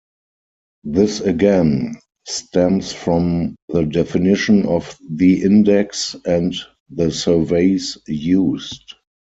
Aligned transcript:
This 0.83 1.19
again 1.21 1.97
stems 2.25 2.91
from 2.91 3.55
the 3.69 3.83
definition 3.83 4.65
of 4.65 4.97
the 5.07 5.43
index 5.43 6.15
and 6.25 6.55
the 6.89 7.11
surveys 7.11 7.99
used. 8.07 8.95